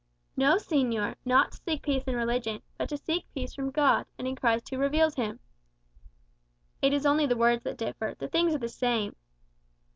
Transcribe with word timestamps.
"No, 0.35 0.55
señor; 0.55 1.13
not 1.25 1.51
to 1.51 1.57
seek 1.61 1.83
peace 1.83 2.05
in 2.07 2.15
religion, 2.15 2.63
but 2.75 2.89
to 2.89 2.97
seek 2.97 3.31
peace 3.35 3.53
from 3.53 3.69
God, 3.69 4.07
and 4.17 4.27
in 4.27 4.35
Christ 4.35 4.67
who 4.69 4.79
reveals 4.79 5.13
him." 5.13 5.39
"It 6.81 6.91
is 6.91 7.05
only 7.05 7.27
the 7.27 7.37
words 7.37 7.63
that 7.65 7.77
differ, 7.77 8.15
the 8.17 8.27
things 8.27 8.55
are 8.55 8.57
the 8.57 8.67
same." 8.67 9.15